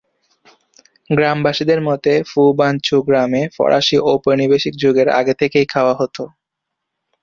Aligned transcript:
গ্রামবাসীদের 1.09 1.79
মতে 1.87 2.13
ফো 2.27 2.41
ভান 2.59 2.75
চু 2.83 2.97
গ্রামে 3.07 3.41
ফরাসী 3.55 3.97
ঔপনিবেশিক 4.05 4.73
যুগের 4.81 5.07
আগে 5.19 5.33
থেকেই 5.41 5.65
খাওয়া 5.73 5.93
হত। 5.95 6.17